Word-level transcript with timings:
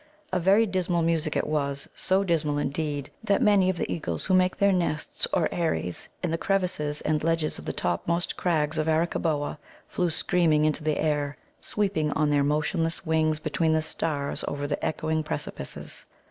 A 0.33 0.39
very 0.39 0.65
dismal 0.65 1.03
music 1.03 1.35
it 1.35 1.45
was 1.45 1.87
so 1.93 2.23
dismal, 2.23 2.57
indeed, 2.57 3.11
that 3.23 3.39
many 3.39 3.69
of 3.69 3.77
the 3.77 3.91
eagles 3.91 4.25
who 4.25 4.33
make 4.33 4.57
their 4.57 4.71
nests 4.73 5.27
or 5.31 5.47
eyries 5.53 6.07
in 6.23 6.31
the 6.31 6.39
crevices 6.39 7.01
and 7.01 7.23
ledges 7.23 7.59
of 7.59 7.65
the 7.65 7.71
topmost 7.71 8.35
crags 8.35 8.79
of 8.79 8.87
Arakkaboa 8.87 9.59
flew 9.87 10.09
screaming 10.09 10.65
into 10.65 10.83
the 10.83 10.97
air, 10.97 11.37
sweeping 11.61 12.09
on 12.13 12.31
their 12.31 12.43
motionless 12.43 13.05
wings 13.05 13.37
between 13.37 13.73
the 13.73 13.81
stars 13.83 14.43
over 14.47 14.65
the 14.65 14.83
echoing 14.83 15.21
precipices. 15.21 16.07